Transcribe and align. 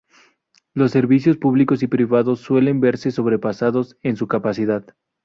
Los 0.73 0.93
servicios 0.93 1.37
públicos 1.37 1.83
y 1.83 1.87
privados 1.87 2.39
suelen 2.39 2.79
verse 2.81 3.11
sobrepasados 3.11 3.97
en 4.01 4.15
su 4.15 4.25
capacidad. 4.27 4.83